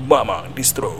[0.00, 0.96] Mama Distro.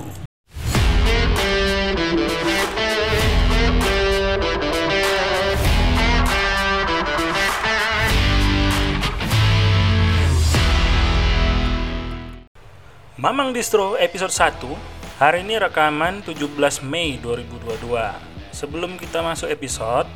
[13.16, 14.68] Mamang Distro episode 1
[15.17, 17.88] Hari ini rekaman 17 Mei 2022
[18.52, 20.09] Sebelum kita masuk episode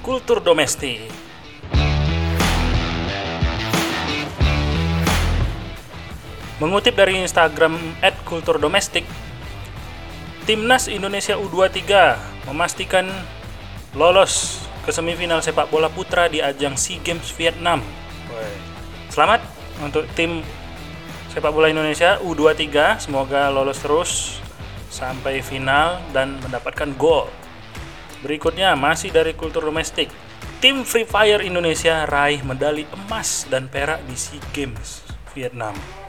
[0.00, 1.29] Kultur domestik
[6.60, 7.80] Mengutip dari Instagram
[8.28, 9.08] @kulturdomestik,
[10.44, 11.80] Timnas Indonesia U23
[12.52, 13.08] memastikan
[13.96, 17.80] lolos ke semifinal sepak bola putra di ajang SEA Games Vietnam.
[19.08, 19.40] Selamat
[19.80, 20.44] untuk tim
[21.32, 24.10] sepak bola Indonesia U23, semoga lolos terus
[24.92, 27.32] sampai final dan mendapatkan gol.
[28.20, 30.12] Berikutnya masih dari kultur domestik.
[30.60, 35.00] Tim Free Fire Indonesia raih medali emas dan perak di SEA Games
[35.32, 35.99] Vietnam.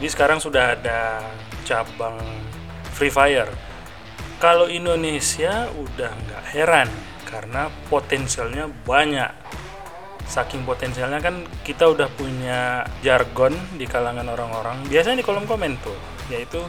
[0.00, 1.20] Jadi sekarang sudah ada
[1.68, 2.16] cabang
[2.96, 3.52] Free Fire.
[4.40, 6.88] Kalau Indonesia udah nggak heran
[7.28, 9.28] karena potensialnya banyak.
[10.24, 14.88] Saking potensialnya kan kita udah punya jargon di kalangan orang-orang.
[14.88, 16.00] Biasanya di kolom komen tuh,
[16.32, 16.64] yaitu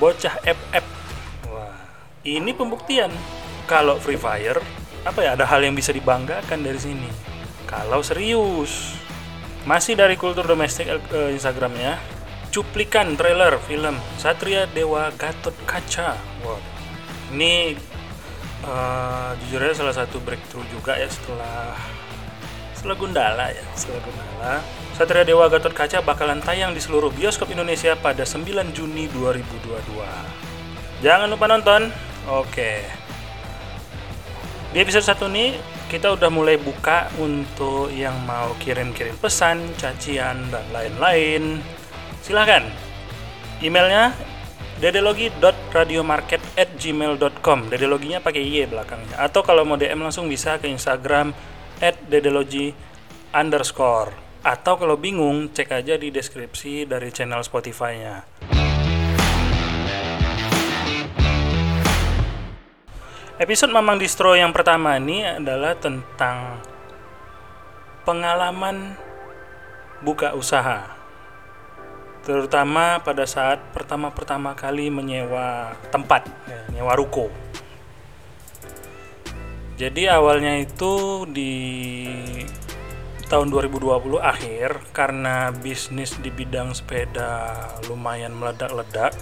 [0.00, 0.86] bocah FF.
[1.52, 1.76] Wah,
[2.24, 3.12] ini pembuktian
[3.68, 4.64] kalau Free Fire
[5.04, 7.12] apa ya ada hal yang bisa dibanggakan dari sini.
[7.68, 8.96] Kalau serius,
[9.68, 12.13] masih dari kultur domestik uh, Instagramnya,
[12.54, 16.14] cuplikan trailer film Satria Dewa Gatot Kaca.
[16.46, 16.62] Wow.
[17.34, 17.74] Ini
[18.62, 21.74] uh, jujur aja salah satu breakthrough juga ya setelah
[22.78, 24.62] setelah Gundala ya, setelah Gundala.
[24.94, 31.02] Satria Dewa Gatot Kaca bakalan tayang di seluruh bioskop Indonesia pada 9 Juni 2022.
[31.02, 31.90] Jangan lupa nonton.
[32.30, 32.86] Oke.
[34.70, 35.58] Di episode 1 ini
[35.90, 41.58] kita udah mulai buka untuk yang mau kirim-kirim pesan, cacian, dan lain-lain.
[42.24, 42.64] Silahkan.
[43.60, 44.16] Emailnya
[44.80, 47.58] dedelogi.radiomarket@gmail.com.
[47.68, 49.20] Dedeloginya pakai y belakangnya.
[49.20, 51.36] Atau kalau mau DM langsung bisa ke Instagram
[52.08, 52.72] @dedelogi
[53.28, 54.40] underscore.
[54.40, 58.24] Atau kalau bingung, cek aja di deskripsi dari channel Spotify-nya.
[63.36, 66.56] Episode Mamang Distro yang pertama ini adalah tentang
[68.08, 68.96] pengalaman
[70.00, 71.03] buka usaha.
[72.24, 77.28] Terutama pada saat pertama-pertama kali menyewa tempat, ya, nyewa ruko.
[79.76, 81.52] Jadi awalnya itu di
[83.28, 87.52] tahun 2020 akhir karena bisnis di bidang sepeda
[87.92, 89.12] lumayan meledak-ledak.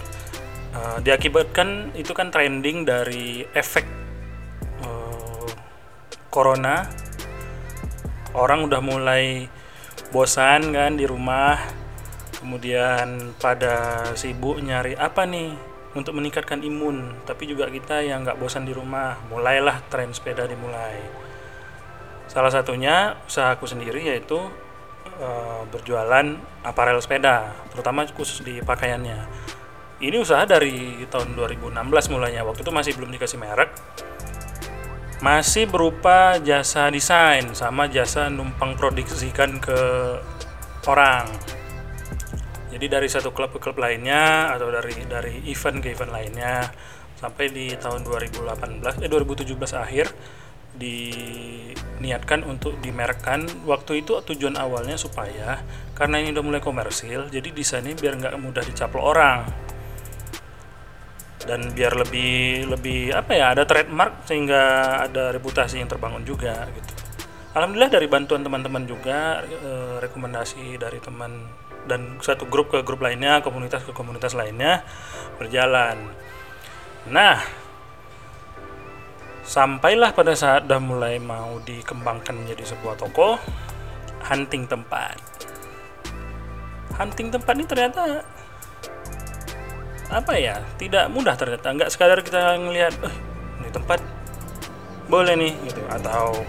[0.73, 3.85] Uh, diakibatkan itu kan trending dari efek
[4.81, 5.45] uh,
[6.33, 6.89] corona
[8.33, 9.45] orang udah mulai
[10.09, 11.82] bosan kan di rumah
[12.43, 15.55] kemudian pada sibuk nyari apa nih
[15.95, 20.99] untuk meningkatkan imun tapi juga kita yang nggak bosan di rumah mulailah tren sepeda dimulai.
[22.27, 24.35] Salah satunya usahaku sendiri yaitu
[25.23, 26.35] uh, berjualan
[26.67, 29.23] aparel sepeda terutama khusus di pakaiannya.
[30.03, 31.79] Ini usaha dari tahun 2016
[32.11, 33.71] mulainya waktu itu masih belum dikasih merek.
[35.23, 39.79] Masih berupa jasa desain sama jasa numpang produksikan ke
[40.83, 41.31] orang
[42.73, 46.67] jadi dari satu klub ke klub lainnya atau dari dari event ke event lainnya
[47.21, 50.07] sampai di tahun 2018 eh 2017 akhir
[50.73, 55.61] diniatkan untuk dimerekkan waktu itu tujuan awalnya supaya
[55.93, 59.45] karena ini udah mulai komersil jadi desainnya biar nggak mudah dicaplok orang
[61.43, 64.61] dan biar lebih lebih apa ya ada trademark sehingga
[65.03, 66.91] ada reputasi yang terbangun juga gitu.
[67.53, 71.37] Alhamdulillah dari bantuan teman-teman juga e, rekomendasi dari teman
[71.89, 74.83] dan satu grup ke grup lainnya, komunitas ke komunitas lainnya
[75.37, 75.99] berjalan.
[77.11, 77.43] Nah,
[79.43, 83.35] sampailah pada saat udah mulai mau dikembangkan menjadi sebuah toko
[84.23, 85.19] hunting tempat.
[86.95, 88.23] Hunting tempat ini ternyata
[90.13, 93.15] apa ya tidak mudah ternyata nggak sekadar kita ngelihat eh,
[93.59, 93.97] ini tempat
[95.09, 96.45] boleh nih gitu atau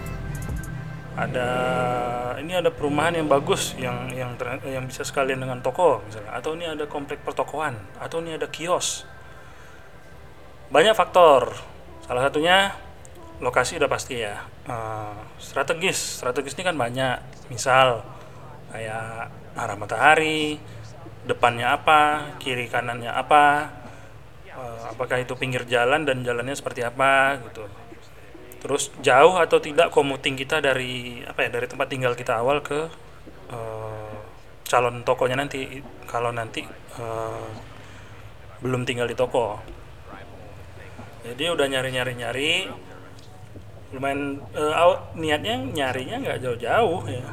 [1.14, 1.48] ada
[2.42, 4.34] ini ada perumahan yang bagus yang yang
[4.66, 6.34] yang bisa sekalian dengan toko misalnya.
[6.34, 9.06] Atau ini ada komplek pertokoan atau ini ada kios.
[10.74, 11.54] Banyak faktor.
[12.04, 12.74] Salah satunya
[13.38, 14.42] lokasi udah pasti ya.
[14.66, 16.20] Uh, strategis.
[16.20, 17.18] Strategis ini kan banyak.
[17.48, 18.02] Misal
[18.74, 20.58] kayak arah matahari
[21.24, 23.72] depannya apa, kiri kanannya apa,
[24.52, 27.64] uh, apakah itu pinggir jalan dan jalannya seperti apa gitu.
[28.64, 32.88] Terus jauh atau tidak commuting kita dari apa ya dari tempat tinggal kita awal ke
[33.52, 34.16] uh,
[34.64, 35.84] calon tokonya nanti.
[36.08, 36.64] Kalau nanti
[36.96, 37.44] uh,
[38.64, 39.60] belum tinggal di toko.
[41.28, 42.52] Jadi udah nyari nyari nyari
[43.92, 47.24] lumayan aw- niatnya nyarinya nggak jauh-jauh ya.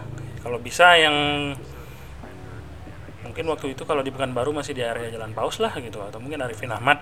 [0.44, 1.16] Kalau bisa yang
[3.24, 6.44] mungkin waktu itu kalau di Pekanbaru masih di area Jalan Paus lah gitu atau mungkin
[6.44, 7.00] Arifin Ahmad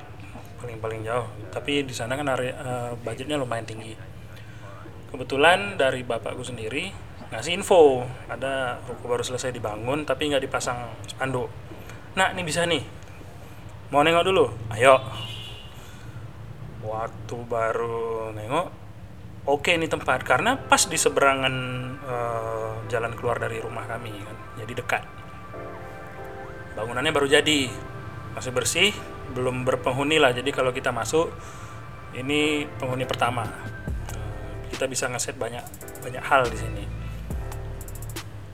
[0.62, 1.26] paling paling jauh.
[1.50, 3.98] Tapi di sana kan area eh, budgetnya lumayan tinggi
[5.10, 11.50] kebetulan dari bapakku sendiri ngasih info ada ruko baru selesai dibangun tapi nggak dipasang spanduk.
[12.18, 12.82] Nah ini bisa nih.
[13.94, 14.46] Mau nengok dulu?
[14.74, 14.98] Ayo.
[16.82, 18.68] Waktu baru nengok
[19.46, 20.26] oke ini tempat.
[20.26, 21.54] Karena pas di seberangan
[22.02, 25.04] eh, jalan keluar dari rumah kami kan jadi dekat.
[26.74, 27.70] Bangunannya baru jadi.
[28.34, 28.90] Masih bersih
[29.38, 30.34] belum berpenghuni lah.
[30.34, 31.30] Jadi kalau kita masuk
[32.18, 33.46] ini penghuni pertama
[34.80, 35.60] kita bisa ngeset banyak
[36.00, 36.84] banyak hal di sini.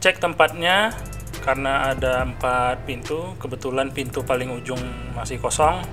[0.02, 0.90] Cek tempatnya
[1.46, 3.38] karena ada empat pintu.
[3.38, 4.82] Kebetulan pintu paling ujung
[5.14, 5.86] masih kosong.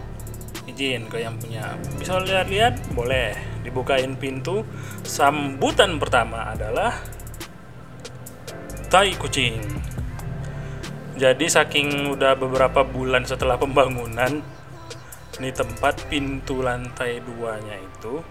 [0.64, 1.76] Izin ke yang punya.
[2.00, 2.96] Bisa lihat-lihat?
[2.96, 3.36] Boleh.
[3.60, 4.64] Dibukain pintu.
[5.04, 6.96] Sambutan pertama adalah
[8.88, 9.60] tai kucing.
[11.20, 14.40] Jadi saking udah beberapa bulan setelah pembangunan
[15.36, 18.24] ini tempat pintu lantai duanya itu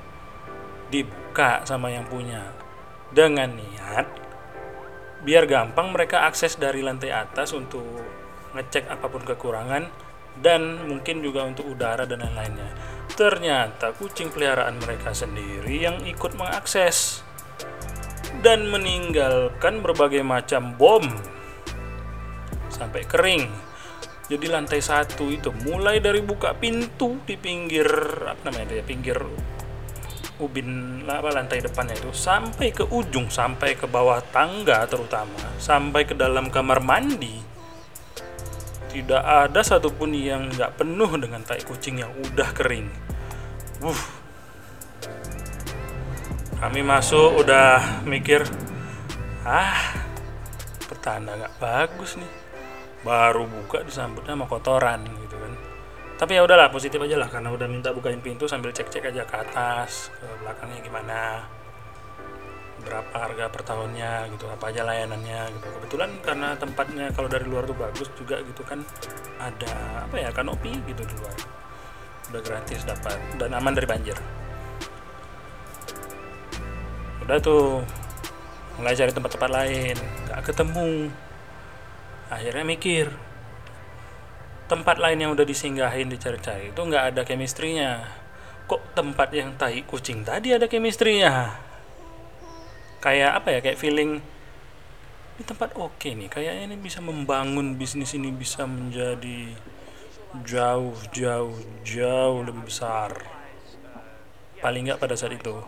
[0.92, 2.52] dibuka sama yang punya
[3.16, 4.06] dengan niat
[5.22, 7.86] biar gampang mereka akses dari lantai atas untuk
[8.58, 9.84] ngecek apa pun kekurangan
[10.40, 12.72] dan mungkin juga untuk udara dan lain-lainnya.
[13.14, 17.22] Ternyata kucing peliharaan mereka sendiri yang ikut mengakses
[18.40, 21.04] dan meninggalkan berbagai macam bom
[22.72, 23.46] sampai kering.
[24.32, 27.86] Jadi lantai satu itu mulai dari buka pintu di pinggir
[28.24, 29.20] apa namanya ya pinggir
[30.42, 36.18] ubin apa lantai depannya itu sampai ke ujung sampai ke bawah tangga terutama sampai ke
[36.18, 37.52] dalam kamar mandi
[38.92, 42.92] tidak ada satupun yang nggak penuh dengan tai kucing yang udah kering.
[43.80, 44.02] Wuh.
[46.60, 48.44] Kami masuk udah mikir,
[49.48, 49.96] ah,
[50.92, 52.32] pertanda nggak bagus nih.
[53.02, 55.54] Baru buka disambutnya sama kotoran gitu kan.
[56.22, 59.42] Tapi ya udahlah positif aja lah karena udah minta bukain pintu sambil cek-cek aja ke
[59.42, 61.20] atas, ke belakangnya gimana
[62.82, 65.66] berapa harga per tahunnya gitu apa aja layanannya gitu.
[65.82, 68.86] Kebetulan karena tempatnya kalau dari luar tuh bagus juga gitu kan
[69.42, 71.34] ada apa ya kanopi gitu di luar.
[72.30, 74.18] Udah gratis dapat dan aman dari banjir.
[77.26, 77.82] Udah tuh
[78.78, 79.98] mulai cari tempat-tempat lain
[80.30, 81.10] nggak ketemu.
[82.30, 83.10] Akhirnya mikir
[84.72, 88.08] tempat lain yang udah disinggahin dicari-cari itu nggak ada chemistry-nya
[88.72, 91.60] kok tempat yang tai kucing tadi ada chemistry-nya
[93.04, 94.24] kayak apa ya kayak feeling
[95.36, 99.52] ini tempat oke nih kayaknya ini bisa membangun bisnis ini bisa menjadi
[100.48, 103.12] jauh jauh jauh lebih besar.
[104.64, 105.60] Paling nggak pada saat itu.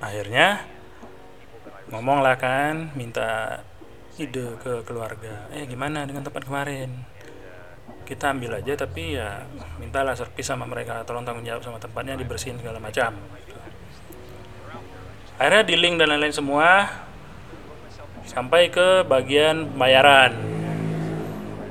[0.00, 0.64] Akhirnya
[1.92, 3.60] ngomong lah kan minta
[4.14, 5.50] ide ke keluarga.
[5.50, 6.90] Eh gimana dengan tempat kemarin?
[8.04, 9.42] Kita ambil aja tapi ya
[9.82, 11.02] mintalah servis sama mereka.
[11.02, 13.16] Tolong tanggung jawab sama tempatnya dibersihin segala macam.
[15.34, 16.86] Akhirnya di link dan lain-lain semua
[18.24, 20.32] sampai ke bagian pembayaran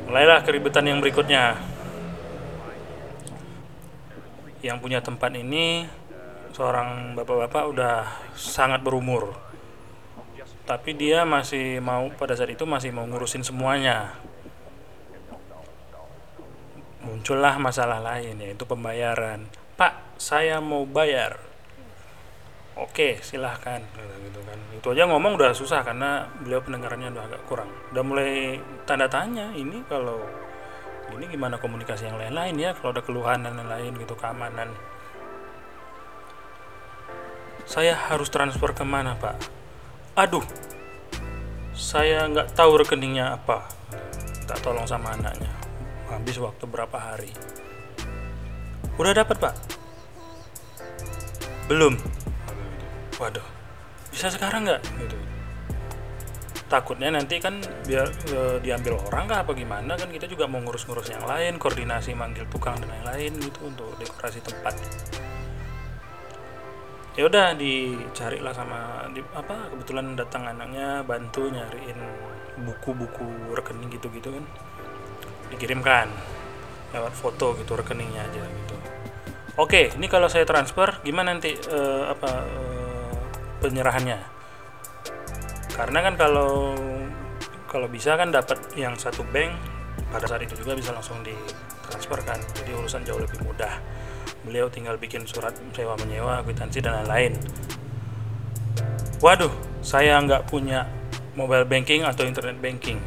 [0.10, 1.58] mulailah keributan yang berikutnya.
[4.60, 5.88] Yang punya tempat ini
[6.54, 7.96] seorang bapak-bapak udah
[8.36, 9.53] sangat berumur
[10.64, 14.16] tapi dia masih mau pada saat itu masih mau ngurusin semuanya.
[17.04, 19.44] Muncullah masalah lain yaitu pembayaran.
[19.76, 21.36] Pak saya mau bayar.
[22.80, 23.84] Oke silahkan
[24.24, 24.60] gitu kan.
[24.72, 27.68] Itu aja ngomong udah susah karena beliau pendengarannya udah agak kurang.
[27.92, 28.56] Udah mulai
[28.88, 30.24] tanda tanya ini kalau
[31.12, 32.72] ini gimana komunikasi yang lain-lain ya?
[32.72, 34.72] Kalau ada keluhan dan lain-lain gitu keamanan.
[37.68, 39.63] Saya harus transfer ke mana pak
[40.14, 40.46] aduh.
[41.74, 43.66] Saya nggak tahu rekeningnya apa.
[44.46, 45.50] Tak tolong sama anaknya.
[46.10, 47.34] Habis waktu berapa hari.
[49.02, 49.56] Udah dapat pak?
[51.66, 51.98] Belum.
[53.18, 53.46] Waduh.
[54.14, 54.82] Bisa sekarang nggak?
[55.02, 55.18] Gitu.
[56.70, 59.98] Takutnya nanti kan biar e, diambil orang kah apa gimana?
[59.98, 64.42] Kan kita juga mau ngurus-ngurus yang lain koordinasi manggil tukang dan lain-lain gitu untuk dekorasi
[64.46, 64.78] tempat
[67.14, 72.00] ya udah dicari lah sama di, apa kebetulan datang anaknya bantu nyariin
[72.66, 74.46] buku-buku rekening gitu-gitu kan.
[75.54, 76.10] Dikirimkan
[76.94, 78.76] lewat foto gitu rekeningnya aja gitu.
[79.62, 83.14] Oke ini kalau saya transfer gimana nanti eh, apa eh,
[83.62, 84.20] penyerahannya?
[85.74, 86.74] Karena kan kalau
[87.70, 89.54] kalau bisa kan dapat yang satu bank
[90.14, 93.82] pada saat itu juga bisa langsung ditransferkan jadi urusan jauh lebih mudah
[94.44, 97.34] beliau tinggal bikin surat sewa menyewa kwitansi dan lain-lain.
[99.24, 100.88] Waduh saya nggak punya
[101.36, 103.00] mobile banking atau internet banking.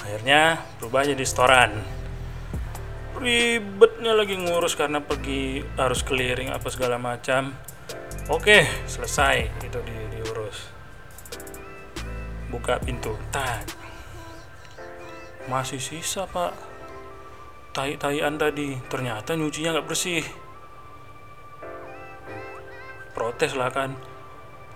[0.00, 1.72] Akhirnya berubah jadi setoran.
[3.14, 7.54] Ribetnya lagi ngurus karena pergi harus clearing apa segala macam.
[8.32, 10.72] Oke selesai itu di, diurus.
[12.48, 13.16] Buka pintu.
[13.28, 13.68] Tak.
[15.44, 16.73] Masih sisa pak
[17.74, 20.22] tai-taian tadi ternyata nyucinya nggak bersih.
[23.10, 23.98] Protes lah kan.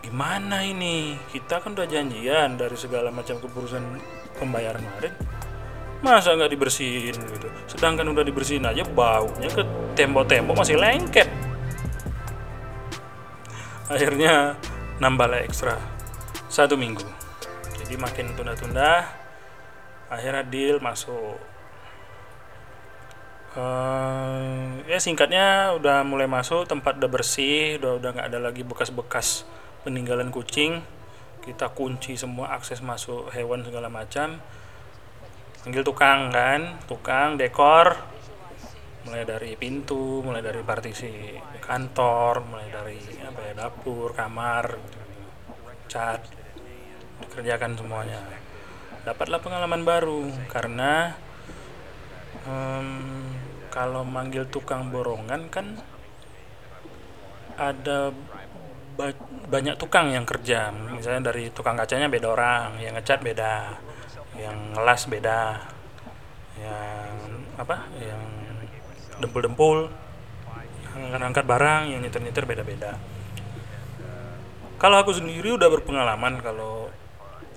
[0.03, 1.15] Gimana ini?
[1.31, 3.83] Kita kan udah janjian dari segala macam keputusan
[4.43, 5.15] pembayaran kemarin.
[6.03, 7.49] Masa nggak dibersihin gitu?
[7.71, 9.63] Sedangkan udah dibersihin aja baunya ke
[9.95, 11.27] tembok-tembok masih lengket.
[13.91, 14.59] Akhirnya
[14.99, 15.79] nambah ekstra.
[16.51, 17.07] Satu minggu.
[17.79, 19.07] Jadi makin tunda-tunda
[20.09, 21.37] akhirnya deal masuk
[23.59, 29.43] uh, ya singkatnya udah mulai masuk tempat udah bersih udah udah nggak ada lagi bekas-bekas
[29.83, 30.81] peninggalan kucing.
[31.43, 34.39] Kita kunci semua akses masuk hewan segala macam.
[35.65, 37.99] Panggil tukang kan tukang dekor.
[39.09, 41.33] Mulai dari pintu mulai dari partisi
[41.65, 44.77] kantor mulai dari apa ya dapur kamar
[45.89, 46.21] cat
[47.25, 48.21] dikerjakan semuanya.
[49.09, 51.17] Dapatlah pengalaman baru karena
[52.45, 53.38] um,
[53.79, 55.79] kalau manggil tukang borongan kan
[57.55, 58.11] ada
[58.99, 59.15] ba
[59.47, 60.75] banyak tukang yang kerja.
[60.75, 63.79] Misalnya dari tukang kacanya beda orang yang ngecat beda
[64.35, 65.63] yang ngelas beda
[66.59, 67.15] yang
[67.55, 68.23] apa yang
[69.23, 69.87] dempul-dempul
[70.99, 72.99] yang angkat barang yang nyetir-nyetir beda-beda.
[74.83, 76.91] Kalau aku sendiri udah berpengalaman kalau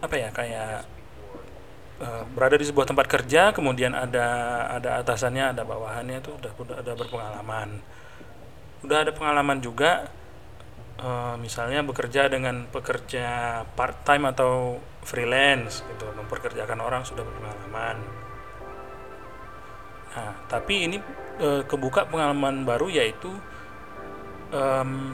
[0.05, 0.85] apa ya kayak
[2.01, 4.27] uh, berada di sebuah tempat kerja kemudian ada
[4.73, 7.69] ada atasannya ada bawahannya itu udah udah ada berpengalaman.
[8.81, 10.09] Udah ada pengalaman juga
[10.97, 16.09] uh, misalnya bekerja dengan pekerja part time atau freelance gitu.
[16.17, 17.97] Memperkerjakan orang sudah berpengalaman.
[20.11, 20.97] Nah tapi ini
[21.39, 23.29] uh, kebuka pengalaman baru yaitu
[24.49, 25.13] um,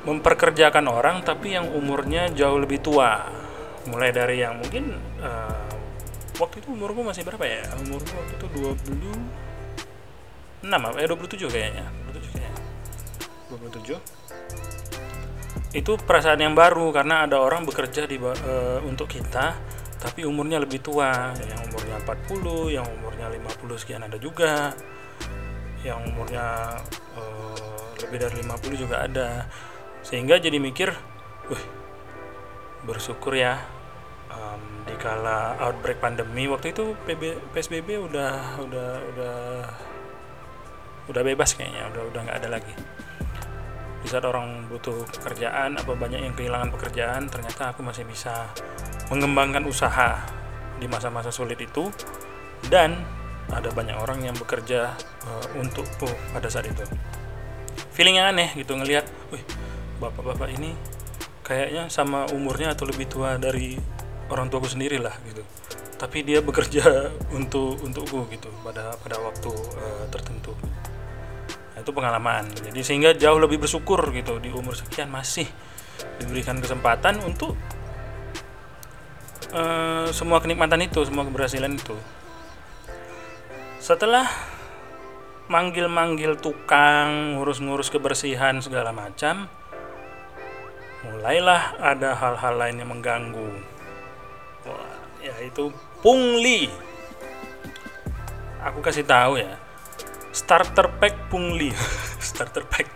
[0.00, 3.28] memperkerjakan orang tapi yang umurnya jauh lebih tua.
[3.88, 5.68] Mulai dari yang mungkin uh,
[6.40, 7.62] waktu itu umurku masih berapa ya?
[7.84, 8.46] Umurku waktu itu
[10.64, 10.96] 26 apa?
[11.00, 11.84] Eh 27 kayaknya.
[12.12, 12.62] 27 kayaknya.
[13.48, 14.20] 27
[15.70, 18.34] itu perasaan yang baru karena ada orang bekerja di uh,
[18.82, 19.54] untuk kita
[20.00, 21.30] tapi umurnya lebih tua.
[21.36, 24.74] Yang umurnya 40 yang umurnya 50 sekian ada juga.
[25.86, 26.46] Yang umurnya
[27.14, 29.46] uh, lebih dari 50 juga ada.
[30.02, 30.90] Sehingga jadi mikir
[31.52, 31.64] wih
[32.88, 33.60] bersyukur ya
[34.30, 39.36] um, dikala outbreak pandemi waktu itu PB, PSBB udah udah udah
[41.10, 42.74] udah bebas kayaknya udah udah nggak ada lagi.
[44.00, 48.48] Di saat orang butuh pekerjaan apa banyak yang kehilangan pekerjaan ternyata aku masih bisa
[49.12, 50.24] mengembangkan usaha
[50.78, 51.90] di masa-masa sulit itu.
[52.60, 52.96] Dan
[53.50, 54.94] ada banyak orang yang bekerja
[55.26, 56.86] uh, untuk uh, pada saat itu.
[57.90, 59.42] Feeling yang aneh gitu ngelihat wih
[60.00, 60.72] bapak-bapak ini
[61.44, 63.74] kayaknya sama umurnya atau lebih tua dari
[64.30, 65.42] orang tuaku sendiri lah gitu.
[66.00, 70.54] Tapi dia bekerja untuk untukku gitu pada pada waktu uh, tertentu.
[71.76, 72.48] Itu pengalaman.
[72.54, 75.48] Jadi sehingga jauh lebih bersyukur gitu di umur sekian masih
[76.22, 77.56] diberikan kesempatan untuk
[79.52, 81.96] uh, semua kenikmatan itu semua keberhasilan itu.
[83.80, 84.28] Setelah
[85.50, 89.50] manggil-manggil tukang ngurus-ngurus kebersihan segala macam
[91.02, 93.48] mulailah ada hal-hal lain yang mengganggu
[95.20, 95.68] yaitu
[96.00, 96.72] pungli
[98.60, 99.56] aku kasih tahu ya
[100.30, 101.74] starter pack pungli
[102.30, 102.88] starter pack.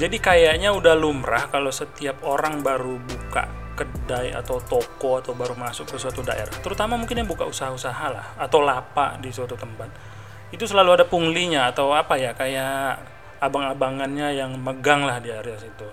[0.00, 5.88] Jadi kayaknya udah lumrah kalau setiap orang baru buka kedai atau toko atau baru masuk
[5.88, 9.88] ke suatu daerah terutama mungkin yang buka usaha-usaha lah atau lapak di suatu tempat
[10.52, 13.00] itu selalu ada punglinya atau apa ya kayak
[13.40, 15.88] abang-abangannya yang megang lah di area situ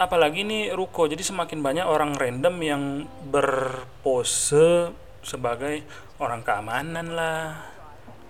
[0.00, 2.82] apalagi ini ruko jadi semakin banyak orang random yang
[3.28, 4.88] berpose
[5.20, 5.84] sebagai
[6.16, 7.68] orang keamanan lah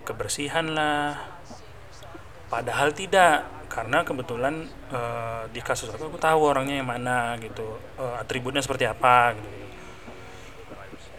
[0.03, 1.15] kebersihan lah.
[2.51, 8.19] Padahal tidak karena kebetulan uh, di kasus aku aku tahu orangnya yang mana gitu uh,
[8.19, 9.49] atributnya seperti apa gitu.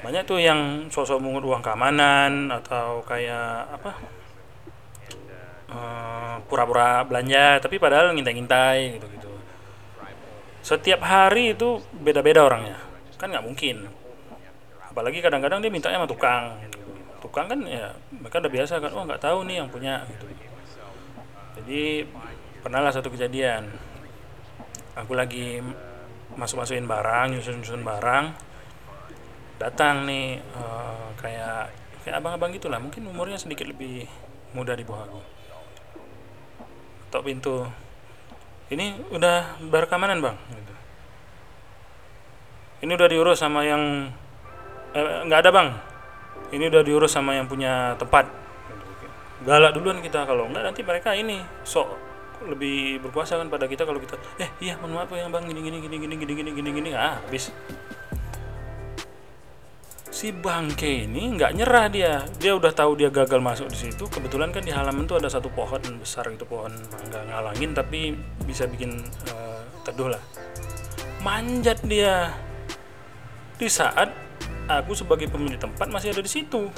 [0.04, 3.90] Banyak tuh yang sosok mengut uang keamanan atau kayak apa
[5.72, 9.31] uh, pura-pura belanja tapi padahal ngintai-ngintai gitu gitu
[10.62, 12.78] setiap hari itu beda-beda orangnya.
[13.18, 13.90] Kan nggak mungkin.
[14.86, 16.54] Apalagi kadang-kadang dia mintanya sama tukang.
[17.18, 20.26] Tukang kan ya mereka udah biasa kan oh nggak tahu nih yang punya gitu.
[21.58, 22.06] Jadi
[22.62, 23.66] pernah lah satu kejadian.
[24.94, 25.58] Aku lagi
[26.38, 28.32] masuk masukin barang nyusun nyusun barang.
[29.58, 31.74] Datang nih uh, kayak
[32.06, 32.78] kayak abang-abang gitulah.
[32.78, 34.06] Mungkin umurnya sedikit lebih
[34.54, 35.20] muda di bawah aku.
[37.10, 37.66] Tok pintu
[38.72, 40.36] ini udah berkamanan bang.
[40.48, 40.72] Gitu.
[42.82, 44.08] ini udah diurus sama yang
[44.96, 45.68] eh, nggak ada bang.
[46.52, 48.28] Ini udah diurus sama yang punya tempat.
[49.44, 50.24] Galak duluan kita.
[50.24, 51.88] Kalau enggak nanti mereka ini sok
[52.42, 55.44] lebih berkuasa kan pada kita kalau kita eh iya mohon maaf ya bang.
[55.46, 56.90] Gini gini gini gini gini gini gini gini.
[56.96, 57.52] Ah habis
[60.22, 62.22] si bangke ini nggak nyerah dia.
[62.38, 64.06] Dia udah tahu dia gagal masuk di situ.
[64.06, 68.14] Kebetulan kan di halaman tuh ada satu pohon besar gitu pohon mangga ngalangin tapi
[68.46, 69.02] bisa bikin
[69.34, 70.22] uh, teduh lah.
[71.26, 72.30] Manjat dia.
[73.58, 74.14] Di saat
[74.70, 76.70] aku sebagai pemilik tempat masih ada di situ.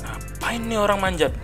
[0.00, 1.36] Ngapain nih orang manjat?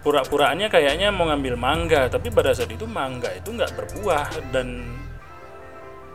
[0.00, 4.96] Pura-puraannya kayaknya mau ngambil mangga tapi pada saat itu mangga itu nggak berbuah dan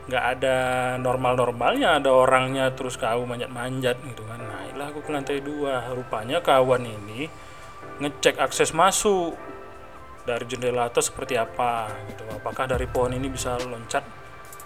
[0.10, 0.58] nggak ada
[0.98, 4.42] normal-normalnya ada orangnya terus kau manjat-manjat gitu kan.
[4.42, 5.86] Naiklah aku ke lantai dua.
[5.94, 7.30] Rupanya kawan ini
[8.02, 9.38] ngecek akses masuk
[10.26, 12.26] dari jendela atas seperti apa gitu.
[12.34, 14.02] Apakah dari pohon ini bisa loncat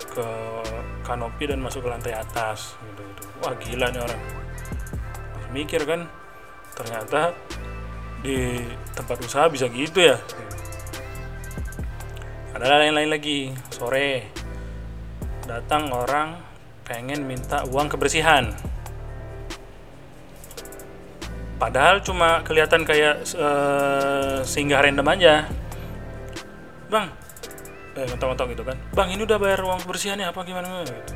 [0.04, 0.28] ke
[1.04, 3.24] kanopi dan masuk ke lantai atas gitu, gitu.
[3.44, 4.22] wah gila nih orang.
[5.52, 6.08] Mikir kan
[6.74, 7.36] ternyata
[8.24, 8.64] di
[8.96, 10.18] tempat usaha bisa gitu ya.
[12.54, 13.40] Ada lain-lain lagi.
[13.74, 14.43] Sore
[15.44, 16.40] datang orang
[16.88, 18.52] pengen minta uang kebersihan.
[21.60, 25.48] Padahal cuma kelihatan kayak uh, singgah random aja.
[26.92, 27.08] Bang
[27.94, 28.78] eh ngetok-ngetok gitu kan.
[28.92, 31.14] Bang ini udah bayar uang kebersihannya apa gimana gitu.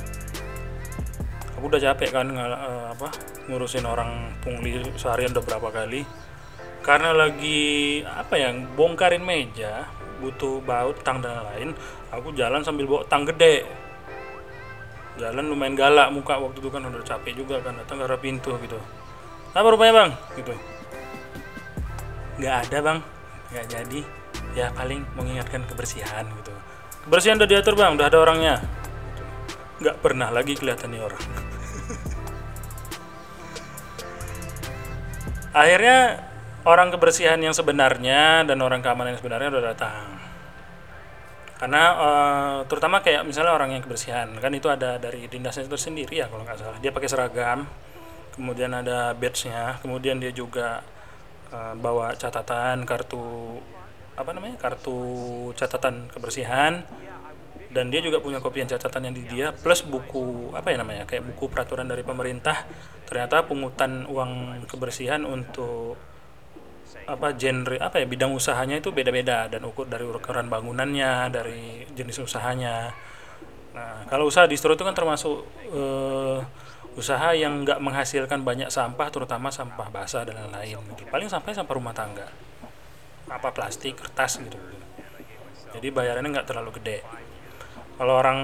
[1.58, 3.10] aku udah capek kan uh, apa
[3.50, 6.06] ngurusin orang pungli seharian udah berapa kali.
[6.86, 9.90] Karena lagi apa ya bongkarin meja
[10.24, 11.76] butuh baut tang dan lain
[12.10, 13.68] aku jalan sambil bawa tang gede
[15.18, 18.78] jalan lumayan galak muka waktu itu kan udah capek juga kan datang ke pintu gitu.
[19.58, 20.14] Apa rupanya bang?
[20.38, 20.54] Gitu.
[22.38, 23.02] Nggak ada bang.
[23.50, 24.06] Nggak jadi.
[24.54, 26.54] Ya paling mengingatkan kebersihan gitu.
[27.10, 27.98] Kebersihan udah diatur bang?
[27.98, 28.62] Udah ada orangnya?
[29.82, 31.22] Nggak pernah lagi kelihatan nih orang.
[35.66, 36.22] Akhirnya
[36.70, 40.17] orang kebersihan yang sebenarnya dan orang keamanan yang sebenarnya udah datang
[41.58, 46.22] karena uh, terutama kayak misalnya orang yang kebersihan kan itu ada dari dinasnya itu sendiri
[46.22, 46.78] ya kalau nggak salah.
[46.78, 47.66] Dia pakai seragam
[48.38, 50.86] kemudian ada badge-nya kemudian dia juga
[51.50, 53.58] uh, bawa catatan kartu
[54.14, 54.98] apa namanya kartu
[55.58, 56.86] catatan kebersihan
[57.74, 61.26] dan dia juga punya kopian catatan yang di dia plus buku apa ya namanya kayak
[61.34, 62.66] buku peraturan dari pemerintah.
[63.08, 66.00] Ternyata pungutan uang kebersihan untuk
[67.08, 72.20] apa genre apa ya bidang usahanya itu beda-beda dan ukur dari ukuran bangunannya dari jenis
[72.20, 72.92] usahanya.
[73.72, 76.44] Nah kalau usaha distro itu kan termasuk uh,
[76.98, 80.82] usaha yang nggak menghasilkan banyak sampah terutama sampah basah dan lain-lain.
[80.98, 81.08] Gitu.
[81.08, 82.28] paling sampai sampah rumah tangga.
[83.32, 84.60] Apa plastik kertas gitu.
[85.78, 87.00] Jadi bayarannya nggak terlalu gede.
[87.98, 88.40] Kalau orang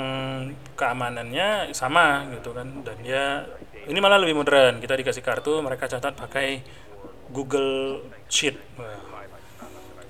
[0.73, 3.43] keamanannya sama gitu kan dan dia
[3.89, 4.79] ini malah lebih modern.
[4.79, 6.63] Kita dikasih kartu mereka catat pakai
[7.33, 8.55] Google Sheet.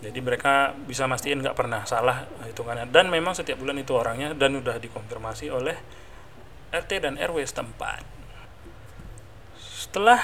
[0.03, 4.59] Jadi mereka bisa mastiin nggak pernah salah hitungannya dan memang setiap bulan itu orangnya dan
[4.59, 5.79] udah dikonfirmasi oleh
[6.75, 8.03] RT dan RW setempat.
[9.55, 10.19] Setelah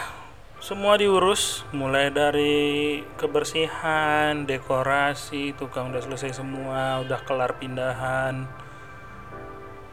[0.59, 8.43] semua diurus mulai dari kebersihan, dekorasi, tukang udah selesai semua, udah kelar pindahan.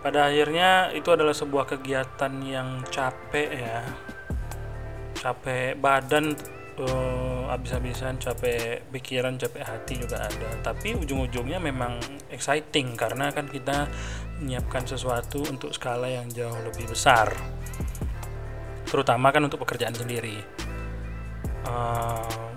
[0.03, 3.87] Pada akhirnya itu adalah sebuah kegiatan yang capek ya.
[5.15, 6.35] Capek badan
[6.81, 10.51] uh, habis-habisan capek pikiran capek hati juga ada.
[10.61, 13.89] Tapi ujung-ujungnya memang exciting karena kan kita
[14.41, 17.33] menyiapkan sesuatu untuk skala yang jauh lebih besar.
[18.87, 20.39] Terutama kan untuk pekerjaan sendiri.
[21.67, 22.53] Uh,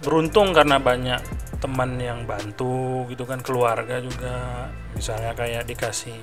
[0.00, 1.20] beruntung karena banyak
[1.62, 4.68] teman yang bantu gitu kan keluarga juga.
[4.94, 6.18] Misalnya kayak dikasih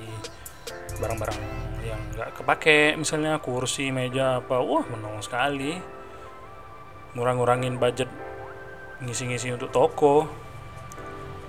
[1.00, 1.40] barang-barang
[1.80, 5.80] yang nggak kepake misalnya kursi meja apa wah menolong sekali
[7.14, 8.10] ngurang-ngurangin budget
[9.02, 10.28] ngisi-ngisi untuk toko.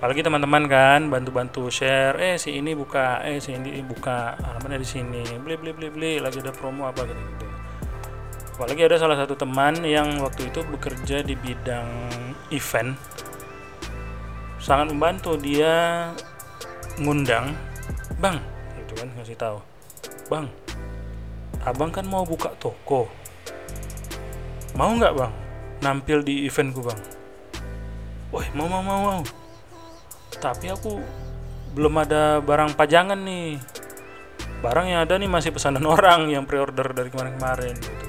[0.01, 4.87] Apalagi teman-teman kan bantu-bantu share eh si ini buka eh si ini buka alamatnya di
[4.89, 5.21] sini?
[5.37, 7.05] Beli beli beli beli lagi ada promo apa?
[7.05, 7.47] Gitu gitu.
[8.57, 11.85] Apalagi ada salah satu teman yang waktu itu bekerja di bidang
[12.49, 12.97] event.
[14.57, 16.09] Sangat membantu dia
[16.97, 17.53] ngundang
[18.21, 18.37] bang
[18.77, 19.57] gitu kan ngasih tahu
[20.29, 20.45] bang
[21.65, 23.09] abang kan mau buka toko.
[24.77, 25.40] Mau nggak bang
[25.81, 27.01] nampil di eventku bang.
[28.31, 29.21] Wah mau mau mau mau.
[30.37, 31.01] Tapi aku
[31.75, 33.59] belum ada barang pajangan nih.
[34.61, 38.05] Barang yang ada nih masih pesanan orang yang pre-order dari kemarin-kemarin gitu.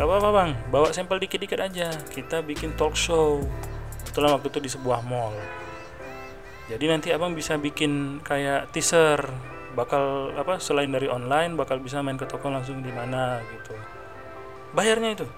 [0.00, 0.50] Gak apa-apa bang.
[0.72, 1.92] Bawa sampel dikit-dikit aja.
[1.92, 3.44] Kita bikin talk show.
[4.08, 5.36] Setelah waktu itu di sebuah mall.
[6.72, 9.20] Jadi nanti abang bisa bikin kayak teaser.
[9.76, 13.76] Bakal apa selain dari online bakal bisa main ke toko langsung di mana gitu.
[14.72, 15.28] Bayarnya itu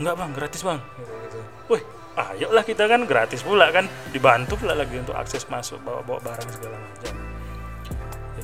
[0.00, 0.78] enggak bang gratis bang.
[0.98, 1.38] Gitu, gitu.
[1.70, 1.82] wih
[2.14, 3.86] ayolah kita kan gratis pula kan.
[4.10, 7.14] Dibantu pula lagi untuk akses masuk bawa bawa barang segala macam.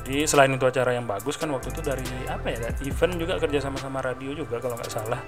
[0.01, 3.33] Jadi selain itu acara yang bagus kan waktu itu dari apa ya dari event juga
[3.37, 5.21] kerja sama sama radio juga kalau nggak salah.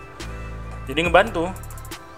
[0.90, 1.48] Jadi ngebantu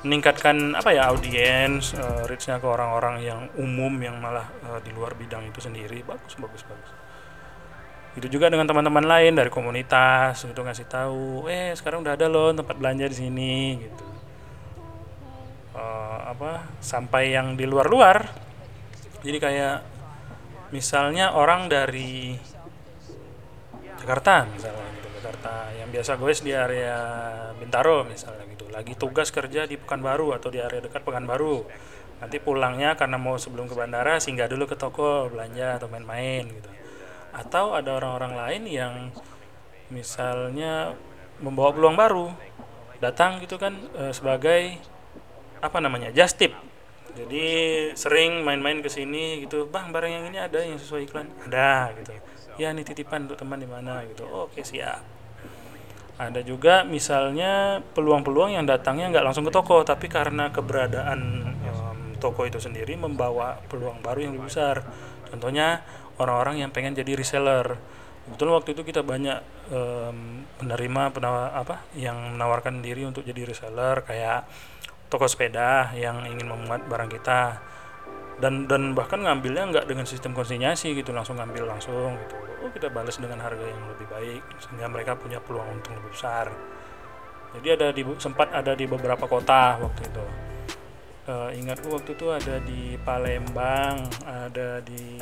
[0.06, 5.14] meningkatkan apa ya audiens uh, reachnya ke orang-orang yang umum yang malah uh, di luar
[5.14, 6.02] bidang itu sendiri.
[6.06, 7.05] Bagus bagus bagus
[8.16, 12.56] itu juga dengan teman-teman lain dari komunitas gitu ngasih tahu eh sekarang udah ada loh
[12.56, 14.06] tempat belanja di sini gitu.
[15.76, 18.32] Uh, apa sampai yang di luar-luar.
[19.20, 19.78] Jadi kayak
[20.72, 22.40] misalnya orang dari
[24.00, 25.76] Jakarta misalnya gitu Jakarta.
[25.76, 26.98] Yang biasa gue di area
[27.60, 28.72] Bintaro misalnya gitu.
[28.72, 31.68] Lagi tugas kerja di Pekanbaru atau di area dekat Pekanbaru.
[32.24, 36.75] Nanti pulangnya karena mau sebelum ke bandara singgah dulu ke toko belanja atau main-main gitu
[37.36, 38.94] atau ada orang-orang lain yang
[39.92, 40.96] misalnya
[41.44, 42.28] membawa peluang baru
[43.04, 44.80] datang gitu kan e, sebagai
[45.60, 46.56] apa namanya just tip.
[47.16, 47.48] Jadi
[47.96, 51.28] sering main-main ke sini gitu bang barang yang ini ada yang sesuai iklan?
[51.48, 52.12] Ada gitu.
[52.56, 54.04] Ya ini titipan untuk teman di mana?
[54.08, 54.24] gitu.
[54.28, 55.04] Oke siap.
[56.16, 61.20] Ada juga misalnya peluang-peluang yang datangnya nggak langsung ke toko tapi karena keberadaan
[61.68, 64.84] um, toko itu sendiri membawa peluang baru yang lebih besar.
[65.28, 65.84] Contohnya
[66.20, 67.78] orang-orang yang pengen jadi reseller.
[68.26, 69.38] Betul waktu itu kita banyak
[69.70, 74.50] um, menerima penawar apa yang menawarkan diri untuk jadi reseller kayak
[75.14, 77.62] toko sepeda yang ingin memuat barang kita.
[78.36, 82.36] Dan dan bahkan ngambilnya nggak dengan sistem konsinyasi gitu langsung ngambil langsung gitu.
[82.66, 86.50] Oh kita balas dengan harga yang lebih baik sehingga mereka punya peluang untung lebih besar.
[87.56, 90.26] Jadi ada di sempat ada di beberapa kota waktu itu
[91.30, 95.18] uh, ingatku waktu itu ada di Palembang ada di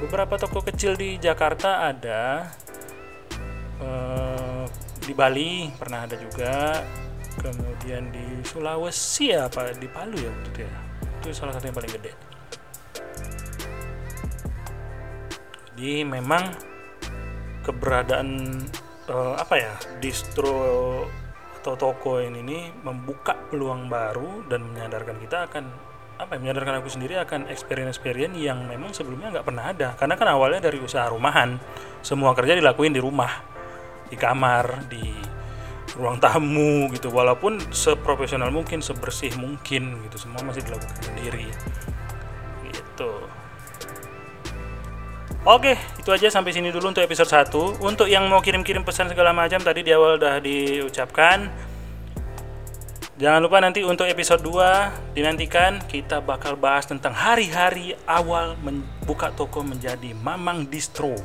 [0.00, 2.50] beberapa toko kecil di Jakarta ada.
[3.80, 4.64] Uh,
[5.00, 6.84] di Bali pernah ada juga.
[7.40, 9.72] Kemudian di Sulawesi apa?
[9.72, 10.74] Di Palu ya waktu itu ya?
[11.20, 12.12] Itu salah satu yang paling gede.
[15.72, 16.52] Jadi memang
[17.64, 18.60] keberadaan
[19.08, 19.72] uh, apa ya?
[20.04, 21.08] Distro
[21.60, 25.64] atau toko ini ini membuka peluang baru dan menyadarkan kita akan
[26.20, 29.88] apa ya, menyadarkan aku sendiri akan experience-experience yang memang sebelumnya nggak pernah ada.
[29.96, 31.60] Karena kan awalnya dari usaha rumahan
[32.00, 33.44] semua kerja dilakuin di rumah
[34.08, 35.04] di kamar di
[35.96, 37.12] ruang tamu gitu.
[37.12, 41.48] Walaupun seprofesional mungkin sebersih mungkin gitu semua masih dilakukan sendiri.
[42.68, 43.39] Gitu
[45.40, 47.80] Oke, itu aja sampai sini dulu untuk episode 1.
[47.80, 51.48] Untuk yang mau kirim-kirim pesan segala macam tadi di awal udah diucapkan.
[53.16, 59.64] Jangan lupa nanti untuk episode 2 dinantikan kita bakal bahas tentang hari-hari awal membuka toko
[59.64, 61.16] menjadi Mamang Distro.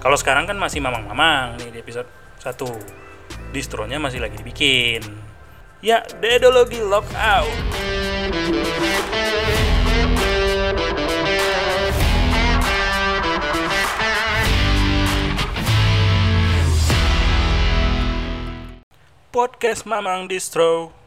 [0.00, 2.08] Kalau sekarang kan masih Mamang-Mamang nih di episode
[2.40, 3.52] 1.
[3.52, 5.04] Distronya masih lagi dibikin.
[5.84, 7.52] Ya, Dedologi Lockout.
[19.28, 20.97] Podcast Mamang Distro.